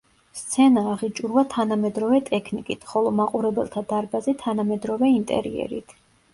სცენა 0.37 0.83
აღიჭურვა 0.93 1.43
თანამედროვე 1.55 2.23
ტექნიკით, 2.31 2.89
ხოლო 2.93 3.13
მაყურებელთა 3.21 3.87
დარბაზი 3.95 4.37
თანამედროვე 4.43 5.15
ინტერიერით. 5.23 5.99